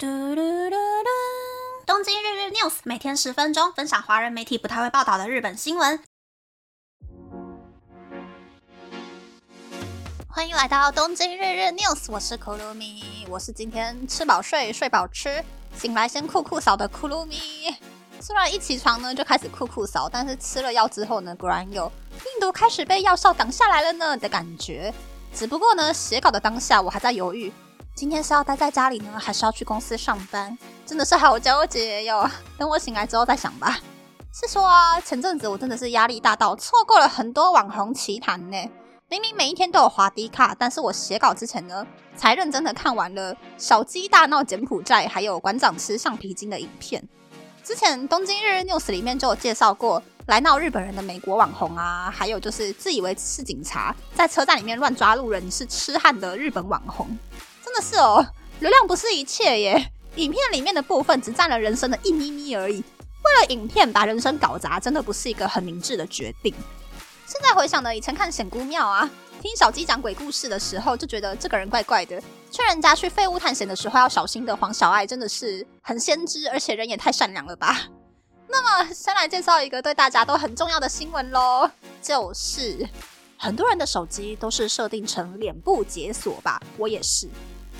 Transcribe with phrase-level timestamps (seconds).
[0.00, 1.08] 嘟嘟嘟嘟！
[1.84, 6.00] 东京日日 news 每天十分钟，分享华人媒体不太会报道的日本新闻。
[10.28, 15.44] 欢迎来到东京日日 news，我是库鲁米，我是今天吃饱睡，睡饱吃，
[15.76, 17.74] 醒来先酷酷扫的库鲁米。
[18.20, 21.90] 虽然一起床呢就开始酷酷扫，但是吃了药之后呢，果然有
[22.22, 24.94] 病毒开始被药效挡下来了呢的感觉。
[25.34, 27.52] 只不过呢，写稿的当下我还在犹豫。
[27.98, 30.56] 今天是要待在家里呢，还是要去公司上班？
[30.86, 32.30] 真的是好纠结哟。
[32.56, 33.76] 等我醒来之后再想吧。
[34.32, 38.70] 是说啊，前阵子我真的是压力大到错过了很多网红奇谈呢。
[39.08, 41.84] 明明每一天都有滑低卡，但是我写稿之前呢，
[42.16, 47.02] 才认真的看完了小鸡大闹柬埔寨，还有馆长吃橡皮筋的影片。
[47.64, 57.18] 之前东京日日 news 里面就有介绍过来闹日本人的美国网红啊，还有就是自以为是警察，在车站里面乱抓路人是痴汉的日本网红。
[57.80, 58.26] 是哦，
[58.60, 59.92] 流量不是一切耶。
[60.16, 62.76] 影片里面的部分只占了人生的一咪咪而已。
[62.76, 66.54] 为了影片把人生搞砸，真的不是一个很明智的决定。
[67.26, 69.08] 现在回想呢，以前看显姑庙啊，
[69.42, 72.20] 听小鸡讲鬼故事的时候，就觉得这个人怪怪的。
[72.50, 77.88] 劝人家去废物探险的时候要小心的黄小爱，真的是很先知，而且人也太善良了吧。
[78.48, 81.70] 那么，先来介绍一个对大家都很重要的新闻喽，
[82.00, 82.88] 就是
[83.36, 87.28] 很多人的手机都是设定成脸部解锁吧，我也是。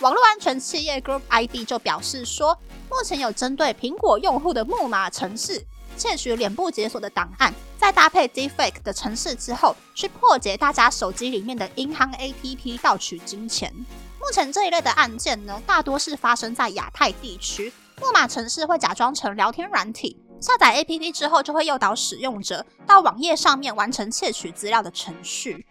[0.00, 2.58] 网络安全企业 Group ID 就表示说，
[2.90, 5.64] 目前有针对苹果用户的木马程式
[5.96, 13.72] 窃取脸部解锁的档案，在搭配 Deepfake 的程式之后，去破解大家手机里面的银行 APP 盗取金钱。
[14.20, 17.72] 目前这一类的案件呢，大多是发生在亚太地区。
[18.00, 25.64] 木马程式会假装成聊天软体，下载 APP 之后，就会诱导使用者到网页上面完成窃取资料的程序。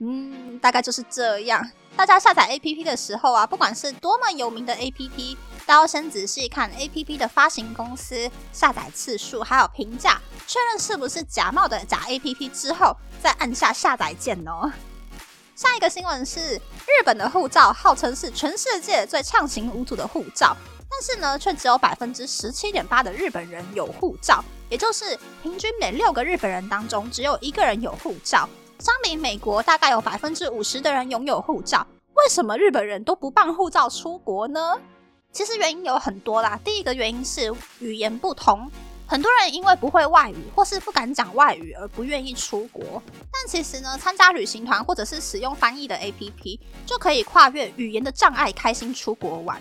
[0.00, 1.68] 嗯，大概就是这样。
[1.96, 14.70] 大家下载 APP 的时候啊，不管是多么有名的 APP，都要先仔细看 APP 的发行公司、下载次数还有评价，确认是不是假冒的假 APP 之后，再按下下载键哦。
[15.54, 20.54] 下一个新闻是，日本的护照号称是全世界最畅行无阻的护照，
[20.90, 28.46] 但是呢，却只有百分之十七点八的日本人有护照，也就是平均每六个日本人当中只有一个人有护照。
[28.78, 31.86] 相比美国，大概有百分之五十的人拥有护照。
[32.14, 34.74] 为什么日本人都不办护照出国呢？
[35.32, 36.58] 其实原因有很多啦。
[36.64, 38.70] 第一个原因是语言不同，
[39.06, 43.02] 很多人因为不会外语或是不敢讲外语而不愿意出国。
[43.32, 49.60] 但其实呢，参加旅行团或者是使用翻译的 APP 就可以跨越语言的障碍，开心出国玩。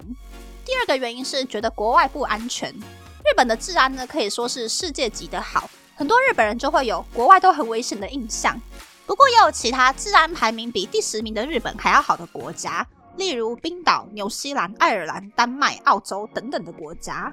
[0.64, 2.70] 第二个原因是觉得国外不安全。
[2.72, 8.60] 日本的治安呢可以说是世界级的好，很多日本人就会有国外都很危险的印象。
[9.06, 12.86] 不过也有其他治安排名比第十名的日本还要好的国家，
[13.18, 17.32] 例如冰岛、纽西兰、爱尔兰、丹麦、澳洲等等的国家。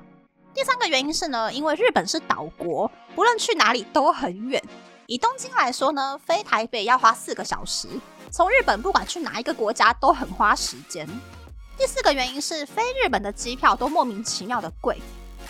[0.53, 4.63] 第三个原因是呢，因为日本是岛国，不论去哪里都很远。
[5.07, 7.89] 以东京来说呢，飞台北要花四个小时，
[8.31, 11.09] 从日本不管去哪一个国家都很花时间。
[11.79, 15.01] 第四个原因是飞日本的机票都莫名其妙的贵。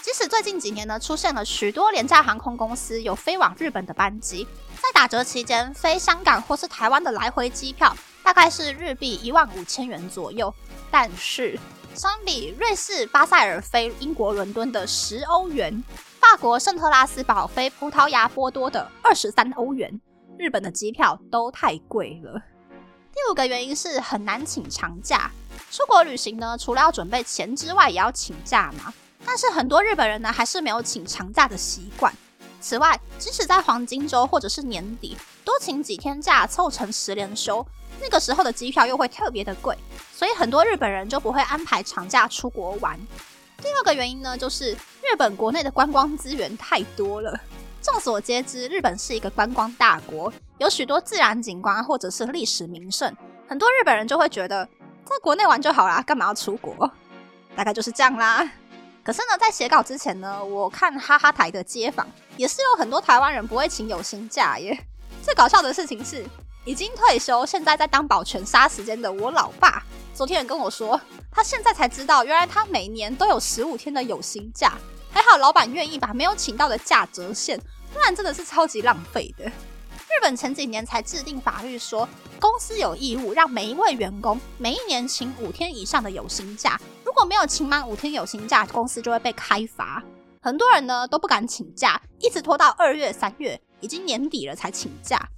[0.03, 10.53] 即使最近几年呢，出现了许多廉价航空公司有飞往日本的班机，在打折期间，飞香港或是台湾的来回机票大概是日币一万五千元左右。
[10.91, 11.57] 但是，
[11.95, 15.83] 相比瑞士巴塞尔飞英国伦敦的十欧元，
[16.21, 20.01] 法国圣特拉斯堡飞葡萄牙波多的二十三欧元，
[20.37, 22.43] 日本的机票都太贵了。
[23.13, 25.31] 第五个原因是很难请长假。
[25.71, 28.93] 出国旅行呢，除了要准备钱之外，也要请假嘛。
[29.25, 32.13] 但是很多日本人呢，还是没有请长假的习惯。
[32.61, 37.65] 此外，即使在黄金周或者是年底，多请几天假凑成十连休，
[38.01, 39.77] 那个时候的机票又会特别的贵，
[40.13, 42.99] 所以很多日本人就不会安排长假出国玩。
[43.59, 47.39] 第二个原因呢，就是日本国内的观光资源太多了。
[47.81, 53.13] 众所皆知，日本是一个观光大国，有许多自然景观或者是历史名胜，
[53.49, 54.65] 很多日本人就会觉得
[55.05, 56.89] 在国内玩就好啦，干嘛要出国？
[57.57, 58.49] 大概就是这样啦。
[59.05, 62.07] 可是呢，在写稿之前呢，我看哈哈台的街访，
[62.37, 64.79] 也是有很多台湾人不会请有薪假耶。
[65.23, 66.25] 最搞笑的事情是，
[66.65, 69.83] 已经退休，现在在当保全杀时间的我老爸，
[70.15, 71.01] 昨天也跟我说，
[71.33, 74.75] 他现在才知道，原来他每年都有十五天的有薪假。
[75.11, 77.61] 还好老板愿意把没有请到的假折现，
[77.93, 79.45] 不然真的是超级浪费的。
[79.45, 82.09] 日本前几年才制定法律说，
[82.41, 86.81] 公司有义务让每一位员工每一年请五天以上的有薪假。
[87.13, 90.03] 如果没有请满五天有薪假，公司就会被开罚。
[90.41, 95.29] 很多人呢都不敢请假，一直拖到二月、三月，已经年底了才请假。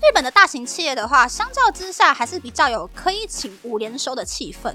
[0.00, 4.72] 日本的大型企业的话，相较之下还是比较有可以请五连休的气氛。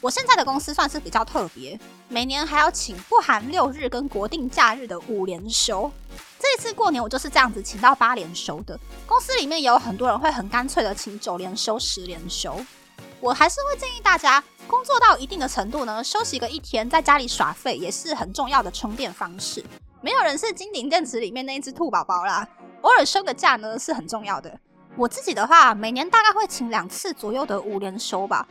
[0.00, 1.78] 我现在的公司算是比较特别，
[2.08, 5.92] 每年还要请不含六日跟国定假日的五连休。
[6.40, 8.76] 这一次过年我就是这样子请到八连休的。
[9.06, 12.60] 公司里面也有很多人会很干脆的请九连休、十连休。
[13.20, 19.64] 我还是会建议大家，工作到一定的程度呢，休息个一天，在家里耍废也是很重要的充电方式。
[20.00, 22.48] 没有人是金顶电池里面那一只兔宝宝啦，
[22.80, 24.58] 偶尔休个假呢是很重要的。
[24.96, 28.46] 我自己的话，每年大概会请两次左右的五连休吧。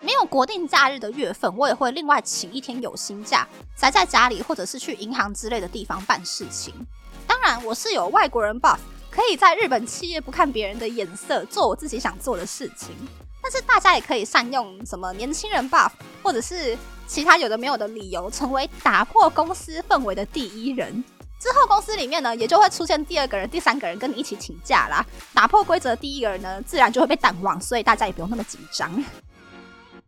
[0.00, 3.46] 没有国定假日的月份，我也会另外请一天有薪假，
[3.76, 6.74] 宅在家里或者是去银行之类的地方办事情。
[7.26, 8.78] 当然，我是有外国人 buff，
[9.14, 12.96] 可以在日本企业不看别人的眼色，做我自己想做的事情。
[13.42, 15.90] 但是大家也可以善用什么年轻人 buff，
[16.22, 21.04] 或者是其他有的没有的理由，成为打破公司氛围的第一人。
[21.38, 25.04] 之后公司里面呢，也就会出现第二个人、第三个人跟你一起请假啦。
[25.34, 28.90] 打破规则的第一个人呢，自然就会被淡忘，所以大家也不用那么紧张。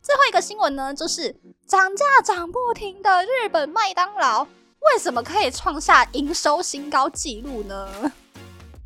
[0.01, 1.35] 最后一个新闻呢，就是
[1.67, 8.13] 涨价涨不停的日本麦当劳，为什么可以创下营收新高纪录呢？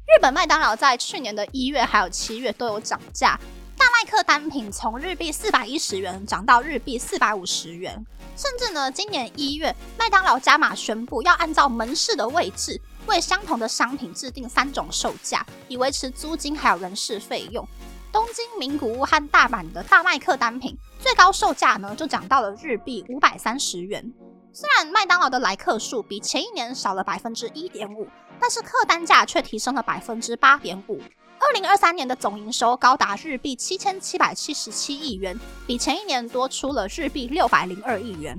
[0.09, 3.39] 日本麦当劳在去年的一月还有七月都有涨价，
[3.77, 7.95] 大麦克单品从日币四百一十元涨到日币四百五十元，
[8.35, 17.69] 甚至呢，今年一月麦当劳加码宣布要按照门市的位置，为相同的商品制定三种售价，以维持租金还有人事费用。
[18.11, 24.11] 东京名古屋和大阪的大麦克单品最高售价呢，就涨到了日币五百三十元。
[24.53, 28.09] 虽然麦当劳的来客数比前一年少了百分之一点五，
[28.41, 31.01] 但是客单价却提升了百分之八点五。
[31.41, 38.37] 二零二三年的总营收高达日币七千七百七十七亿元，比前一年多出了日币六百零二亿元。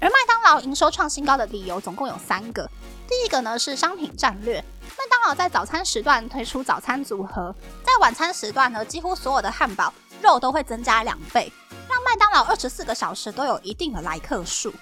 [0.00, 2.66] 而麦当劳营收创新高的理由总共有三个，
[3.06, 4.64] 第一个呢是商品战略。
[4.82, 7.54] 麦当劳在早餐时段推出早餐组合，
[7.84, 9.92] 在晚餐时段呢，几乎所有的汉堡
[10.22, 11.52] 肉都会增加两倍，
[11.88, 14.72] 让麦当劳二十四个小时都有一定的来客数。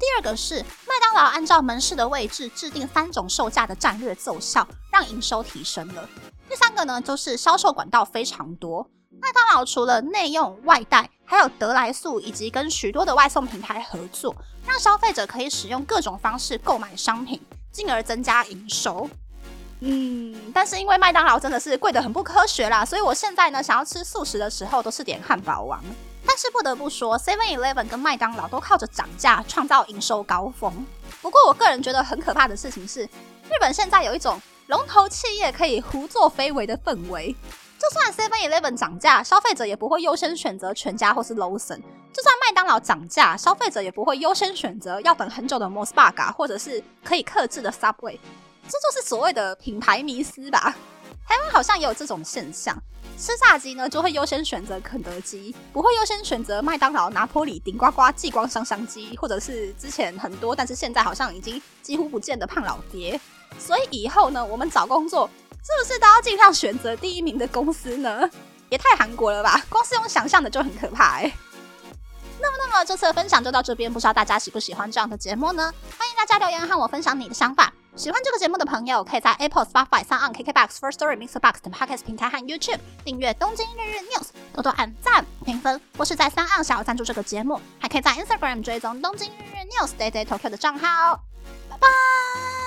[0.00, 6.08] 第二个是麦当劳按照门市的位置制定三种售价的战略奏效，让营收提升了。
[6.48, 8.88] 第三个呢，就是销售管道非常多。
[9.20, 14.34] 麦当劳除了内用外带，还有得来速以及跟许多的外送平台合作，
[14.66, 17.38] 让消费者可以使用各种方式购买商品，
[17.70, 19.06] 进而增加营收。
[19.80, 25.84] 嗯，但是因为麦当劳真的是贵得很不科学啦，所以我现在呢想要吃素食的时候都是点汉堡王。
[26.26, 30.86] 但是不得不说，Seven Eleven 跟麦当劳都靠着涨价创造营收高峰。
[31.20, 37.34] 不过我个人觉得很可怕的事情是，日本现在有一种龙头企业可以胡作非为的氛围。
[37.78, 41.80] 就算 Seven Eleven 涨价，消费者也不会优先选择全家或是 Lawson；
[42.12, 48.18] 就算麦当劳涨价，消费者也不会优先选择要等很久的 Mos Burger 或者是可以克制的 Subway。
[48.68, 50.76] 这就是所谓的品牌迷思吧？
[51.26, 52.76] 台湾好像也有这种现象，
[53.20, 63.20] 吃炸鸡呢就会优先选择肯德基，不会优先选择麦当劳、拿坡里、顶呱呱、激光香香鸡，或者是之前很多但是现在好像已经几乎不见的胖老爹。
[63.58, 65.28] 所以以后呢，我们找工作
[65.62, 68.28] 是不是都要尽量选择第一名的公司呢？
[68.70, 69.62] 也太韩国了吧！
[69.68, 71.30] 光是用想象的就很可怕哎。
[72.40, 75.74] 那么，那么这次的分享就到这边，不知道大家喜不喜欢这样的节目呢？
[75.98, 77.70] 欢迎大家留言和我分享你的想法。
[78.00, 84.22] 喜欢这个节目的朋友，可以在 Apple、Spotify、s o n KKBox、First Story、Mixer Box 等 Podcast 平台和 YouTube 订阅《东京日日 News》，
[84.54, 91.20] 多多按赞、评分，或是在三岸想要赞助这个节目，还可以在 Instagram 追踪《东京日日 News》Day Day Tokyo 的账号。
[91.68, 92.59] 拜拜。